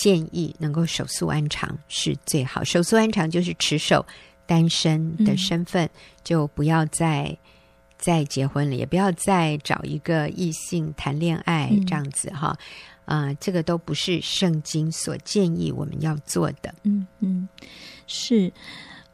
[0.00, 2.64] 建议能够守素安常是最好。
[2.64, 4.04] 守素安常就是持守
[4.46, 5.90] 单身的身份，嗯、
[6.24, 7.36] 就不要再
[7.98, 12.48] 再结婚了，也不要再找一个异性谈恋爱这样子哈。
[13.04, 16.74] 啊、嗯呃，这个都不是圣经所建议我们要做的。
[16.84, 17.46] 嗯嗯，
[18.06, 18.50] 是，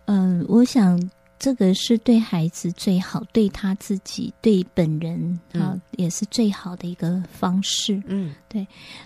[0.04, 1.10] 嗯、呃，我想。
[1.38, 8.02] 这个是对孩子最好，对他自己，对本人啊，嗯、也是最好的一个方式。
[8.06, 8.62] 嗯，对，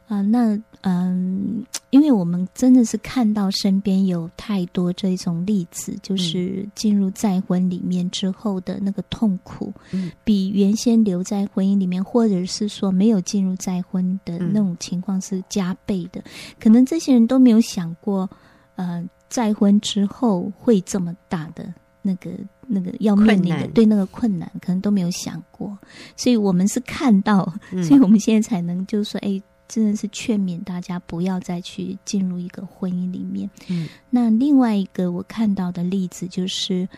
[0.07, 16.21] 啊、呃，那嗯、呃，因为我们真的是看到身边有太多这种例子，就是进入再婚里面之后的那个痛苦，嗯，比原先留在婚姻里面，或者是说没有进入再婚的那种情况是加倍的。
[16.21, 16.25] 嗯、
[16.59, 18.29] 可能这些人都没有想过，
[18.77, 21.73] 呃，再婚之后会这么大的。
[22.03, 22.31] 那个
[22.67, 25.77] 那个要面临的对那个困难，可能都没有想过，
[26.17, 29.39] 所以我们是看到，嗯、所以我们现在才能就是说，哎，
[29.71, 33.49] 真的是劝勉大家不要再去进入一个婚姻里面。
[33.69, 36.89] 嗯，那另外一个我看到的例子就是，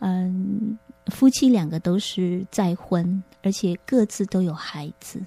[0.00, 5.22] 嗯，夫妻两个都是再婚，而且各自都有孩子，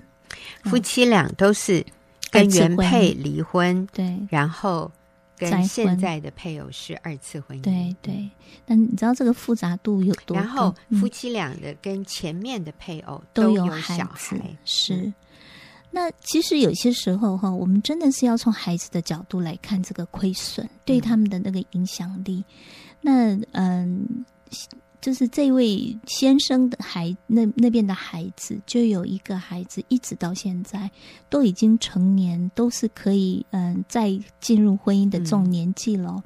[0.65, 1.83] 夫妻俩都是
[2.29, 4.91] 跟原配离婚，对，然后。
[5.37, 8.29] 跟现在的配偶是二次婚姻，对对。
[8.67, 10.37] 那你知道这个复杂度有多？
[10.37, 15.11] 然后夫妻俩的跟前面的配偶都有小孩，孩是。
[15.91, 22.43] 那其实有些时候哈，我们真的是要从孩子的角度来看这个亏损对他们的那个影响力。
[23.04, 24.25] 嗯那嗯。
[25.01, 30.88] 就是这位先生的孩，那那边的孩子，就有一个孩子，一直到现在
[31.27, 36.13] 都已经成年，都是可以嗯再进入婚姻的这种年纪了。
[36.17, 36.23] 嗯、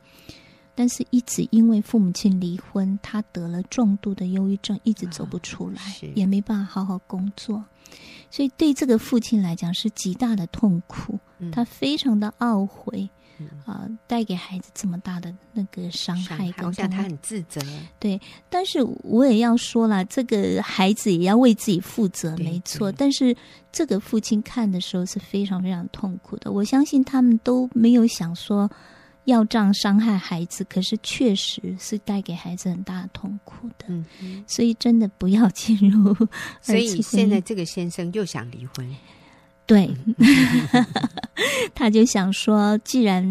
[0.75, 7.63] 但是，一直因为父母亲离婚，他得了重度的忧郁症，一直走不出来，啊、也没办法好好工作，
[8.29, 13.09] 所以对这个父亲来讲是极大的痛苦，嗯、他非常的懊悔。
[13.65, 17.59] 啊，带给孩子这么大的那个伤害，好像他很自责。
[17.99, 18.17] 对，
[18.49, 22.89] 但是我也要说了，这个孩子也要为自己负责，没错。
[22.93, 23.35] 但是
[23.73, 26.49] 这个父亲看的时候是非常非常痛苦的。
[26.49, 28.71] 我相信他们都没有想说
[29.25, 33.85] 要这样伤害孩子，可是确实是带给孩子很大的痛苦的。
[33.89, 36.15] 嗯嗯，所以真的不要进入。
[36.61, 38.95] 所以现在这个先生又想离婚。
[39.67, 39.91] 对，
[41.73, 43.23] 他就想说，既然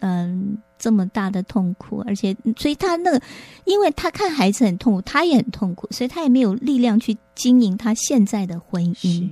[0.00, 3.22] 嗯这么大的痛苦，而且所以他那个，
[3.64, 9.30] 因为他看孩子很痛苦，他也很痛苦，所以他也没有力量去经营他现在的婚姻。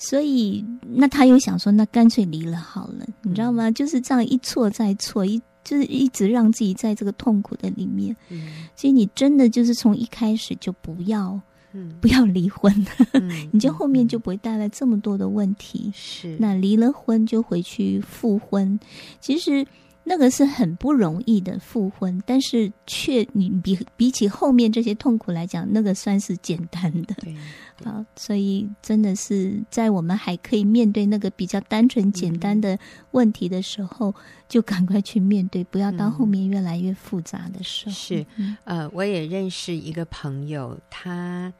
[0.00, 3.70] 所以那他又想说，那干脆离了好了，你知道吗？
[3.70, 8.16] 就是这样一错再错，一就是一直让自己在这个痛苦的里面。
[8.30, 11.38] 嗯，所以你真的就是从一开始就不要。
[11.72, 12.74] 嗯，不要离婚，
[13.12, 15.88] 嗯、 你就后面就不会带来这么多的问题。
[15.94, 18.76] 是，那离了婚就回去复婚，
[19.20, 19.64] 其实
[20.02, 27.14] 那个是很不容易的复婚，但是却你比比起后面这些痛苦来讲，那个算是简单的。
[27.16, 27.36] 对，
[27.84, 32.78] 好，所以真的是在我们还可以面对那个比较单纯简单的
[33.12, 34.14] 问题的时候，嗯、
[34.48, 37.92] 就赶快去面对，不要到后面越来越复杂的时候。
[37.92, 38.26] 是，
[38.64, 41.52] 呃，我也认识一个朋友，他。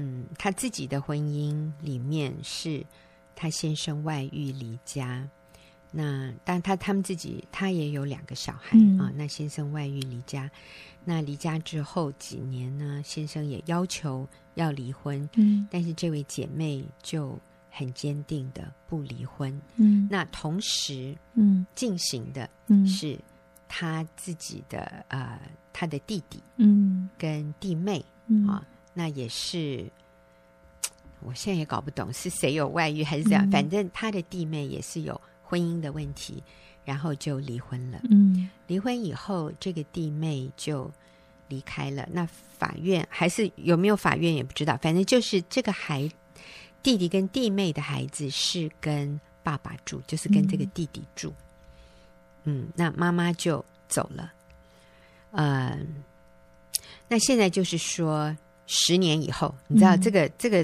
[0.00, 2.86] 嗯，他自己的婚姻里面是
[3.34, 5.28] 他先生外遇离家，
[5.90, 9.10] 那但他他们自己他也有两个小孩、嗯、啊。
[9.14, 10.50] 那先生外遇离家，
[11.04, 17.38] 那离家之后几年呢，先生也要求要离婚，嗯，但是这位姐妹就
[17.70, 21.66] 很坚定的不离婚，嗯，那同时嗯。
[21.74, 22.48] 进行的
[22.86, 23.18] 是
[23.66, 25.40] 他自己的呃
[25.72, 27.08] 他的弟弟嗯。
[27.16, 28.46] 跟弟妹嗯。
[28.46, 28.66] 啊。
[28.92, 29.88] 那也是，
[31.20, 33.48] 我现在也搞不懂是谁有外遇还是这样。
[33.48, 35.18] 嗯、反正他的弟妹也是有
[35.48, 36.42] 婚姻的问题，
[36.84, 38.00] 然后就离婚了。
[38.10, 40.90] 嗯，离婚以后，这个弟妹就
[41.48, 42.06] 离开了。
[42.12, 44.76] 那法院还是有没有法院也不知道。
[44.82, 46.06] 反正就是这个孩
[46.82, 51.32] 弟弟跟弟妹的孩子是跟爸爸住，就是跟这个弟弟住。
[52.44, 54.32] 嗯，嗯，那妈妈就走了。
[55.30, 56.02] 嗯，
[57.08, 58.36] 那现在就是说。
[58.70, 60.62] 十年以后，你知道这个、嗯、这个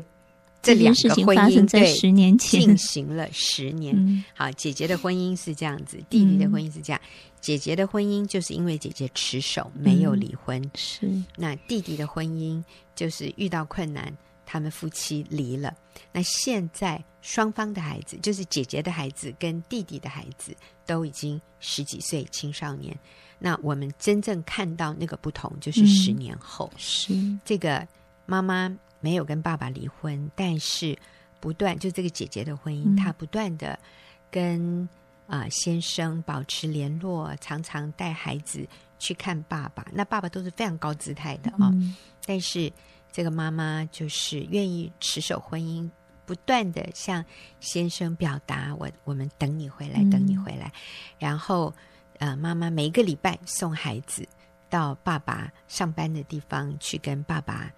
[0.64, 3.94] 这两个婚姻在十年前进行了十年。
[3.96, 7.00] 嗯、好，姐姐的婚姻是这样子，弟弟的婚姻是这样。
[7.04, 7.08] 嗯、
[7.40, 11.22] 姐姐的婚姻就是因为姐姐持守没有离婚，嗯、是。
[11.36, 12.62] 那弟弟的婚姻
[12.94, 14.12] 就是遇到困难，
[14.46, 15.74] 他们夫妻离了。
[16.10, 20.56] 那现在双方的孩子，就是姐姐的孩子跟弟弟的孩子，
[20.86, 22.96] 都已经十几岁青少年。
[23.38, 27.86] 那我们真正看到那个不同，就是十年后，嗯、是这个
[28.26, 28.74] 妈妈
[29.04, 30.96] 没有跟爸爸离婚，但是
[31.40, 33.78] 不断就这个姐姐的婚姻，嗯、她不断的
[34.30, 34.88] 跟
[35.26, 38.66] 啊、呃、先生保持联络，常常带孩子
[38.98, 39.86] 去看爸爸。
[39.92, 41.94] 那爸爸都是非常高姿态的啊、哦，嗯、
[42.24, 42.72] 但是
[43.12, 45.86] 这个妈妈就是愿意持守婚姻，
[46.24, 47.22] 不断的向
[47.60, 50.80] 先生表达我我们等你回来，等你回来，嗯、
[51.18, 51.70] 然后。
[52.20, 54.24] 呃，妈妈每一个礼拜送孩子
[54.70, 57.68] 到爸爸上班的地方去跟爸爸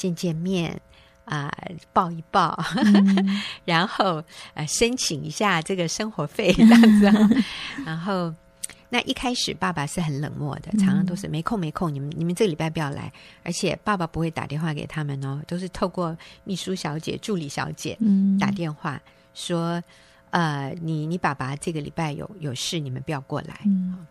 [0.00, 0.80] 见见面
[1.26, 4.24] 啊、呃，抱一抱，嗯、 然后
[4.54, 7.28] 呃申请一下这个生活费这样子、啊。
[7.84, 8.34] 然后
[8.88, 13.12] 那一开始爸爸是很冷漠的，常常都是没空没空，你们你们这个礼拜不要来，
[13.44, 17.98] 而且爸爸不会打电话给他们哦，都是透过秘书小姐、助理小姐
[18.40, 18.98] 打电话
[19.34, 19.82] 说。
[20.32, 23.62] 呃，你你爸爸这个礼拜有有事，你们不要过来。
[23.64, 24.06] 嗯，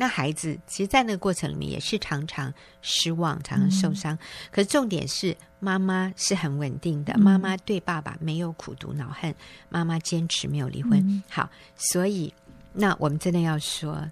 [0.00, 4.14] 那孩子其实，在那个过程里面也是常常失望，常常受伤。
[4.14, 4.18] 嗯，
[4.50, 9.34] 可是重点是，妈妈是很稳定的，妈妈对爸爸没有苦毒恼恨，
[9.68, 10.92] 妈妈坚持没有离婚。
[11.06, 12.32] 嗯，好，所以
[12.72, 14.10] 那我们真的要说，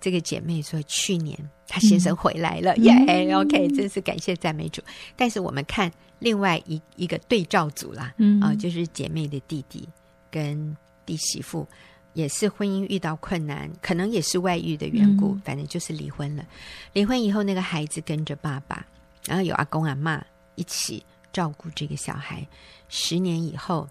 [0.00, 1.38] 这个姐妹说，去年
[1.68, 4.82] 她先生回来了，耶，嗯，yeah，OK，真是感谢赞美主。
[5.14, 5.88] 但是我们看
[6.18, 9.88] 另外一一个对照组啦，嗯，啊，就是姐妹的弟弟。
[10.30, 10.76] 跟
[11.06, 11.66] 弟媳妇
[12.14, 16.44] 也是婚姻遇到困难，可能也是外遇的缘故，嗯、反正就是离婚了。
[16.92, 18.84] 离婚以后，那个孩子跟着爸爸，
[19.26, 20.24] 然后有阿公阿妈
[20.56, 22.46] 一起照顾这个小孩。
[22.88, 23.88] 十年以后，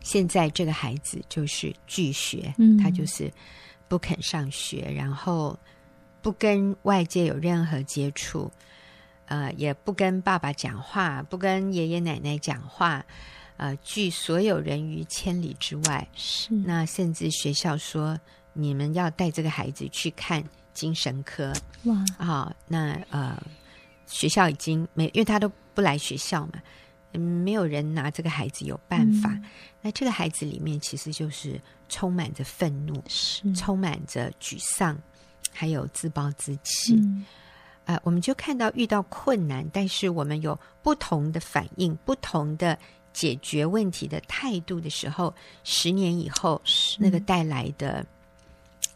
[0.00, 3.32] 现在这个孩子就是拒学，嗯、他就是
[3.88, 5.58] 不肯上学，然后
[6.22, 8.50] 不跟外界有任何接触，
[9.26, 13.04] 呃，也不跟爸爸讲话，不跟爷爷奶奶讲话。
[13.56, 16.06] 呃，拒所有人于千里之外。
[16.12, 18.18] 是，那甚至学校说，
[18.52, 20.42] 你们要带这个孩子去看
[20.72, 21.52] 精神科。
[21.84, 23.40] 哇，啊、哦，那呃，
[24.06, 26.54] 学校已经没，因为他都不来学校嘛，
[27.18, 29.30] 没有人拿这个孩子有办法。
[29.30, 29.44] 嗯、
[29.80, 34.98] 那这个孩子里面其实就是充满着愤怒，是充满着沮丧，
[35.52, 36.96] 还有自暴自弃。
[36.96, 37.24] 嗯、
[37.84, 42.76] 呃，我们就看到遇到困难，但是我们有不同的反应，不同的。
[43.14, 46.60] 解决问题的态度的时候，十年以后，
[46.98, 48.04] 那个带来的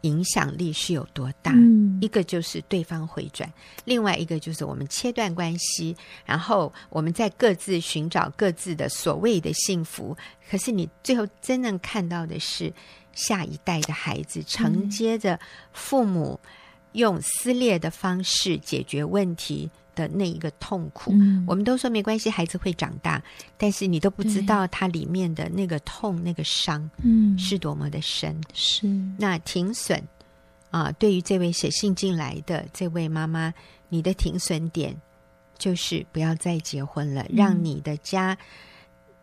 [0.03, 1.53] 影响力是有多大？
[1.53, 3.51] 嗯，一个就是对方回转，
[3.85, 5.97] 另外一个就是我们切断关系，
[6.27, 10.17] 然后我们在各自寻找各自的所谓的幸福。
[10.51, 12.73] 可是你最后真正看到的是
[13.13, 15.39] 下一代的孩子承接着
[15.73, 16.39] 父母
[16.93, 19.69] 用撕裂的方式解决问题
[19.99, 21.11] 的那一个痛苦。
[21.15, 23.21] 嗯，我们都说没关系，孩子会长大，
[23.57, 28.41] 但是你都不知道他里面的那个痛、那个伤，嗯，是多么的深。
[28.55, 28.87] 是
[29.19, 30.01] 那停损
[30.71, 33.53] 啊，对于这位写信进来的这位妈妈，
[33.89, 34.97] 你的停损点
[35.59, 38.39] 就是不要再结婚了，嗯，让你的家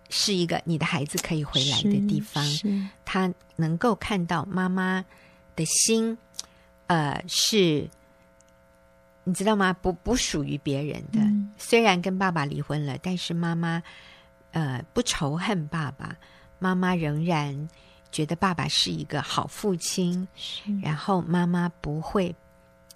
[0.10, 2.46] 是一个你的孩子可以回来的地方。
[3.06, 5.06] 他能够看到妈妈
[5.56, 6.18] 的心，
[6.88, 7.90] 呃，是。
[9.28, 9.74] 你知道吗？
[9.74, 11.20] 不不属于别人的。
[11.20, 13.82] 嗯、虽然跟爸爸离婚了，但是妈妈
[14.52, 16.16] 呃不仇恨爸爸，
[16.60, 17.68] 妈妈仍然
[18.12, 20.28] 觉得爸爸是一个好父亲。
[20.80, 22.34] 然后妈妈不会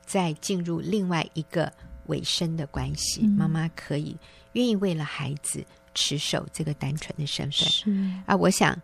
[0.06, 1.74] 再进入另外一个
[2.06, 3.22] 尾声的关系。
[3.24, 4.16] 嗯、妈妈可以
[4.52, 5.66] 愿意为了孩子
[5.96, 7.68] 持守这个单纯的身份。
[7.68, 7.90] 是
[8.28, 8.80] 啊，我想，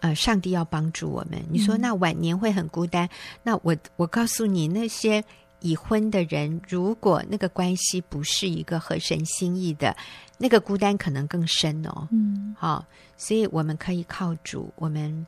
[0.00, 1.40] 呃，上帝要帮助我们。
[1.48, 3.06] 你说那晚年会很孤单？
[3.06, 3.10] 嗯、
[3.44, 5.24] 那我我告诉你那些。
[5.60, 9.96] 已婚的人，如果那个关系不是一个合神心意的，
[10.38, 12.08] 那个孤单可能更深哦。
[12.10, 12.84] 嗯，好，
[13.16, 15.26] 所以我们可以靠主，我们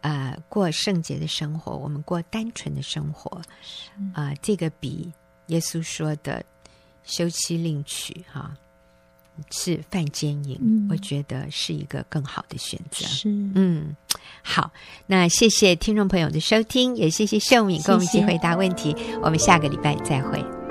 [0.00, 3.30] 呃过圣洁的生活，我们过单纯的生活。
[4.14, 5.12] 啊、呃，这个比
[5.48, 6.44] 耶稣说的
[7.04, 8.56] 休妻另娶哈。
[9.50, 13.06] 是犯奸淫，嗯，我觉得是一个更好的选择。
[13.06, 13.96] 是，嗯，
[14.42, 14.70] 好，
[15.06, 18.90] 那谢谢听众朋友的收听，也谢谢秀敏跟我们一起回答问题。
[18.96, 20.61] 谢谢，我们下个礼拜再会。